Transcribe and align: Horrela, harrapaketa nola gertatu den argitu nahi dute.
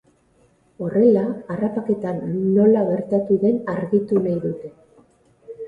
Horrela, 0.85 1.25
harrapaketa 1.55 2.15
nola 2.31 2.83
gertatu 2.89 3.39
den 3.47 3.63
argitu 3.77 4.25
nahi 4.27 4.43
dute. 4.51 4.77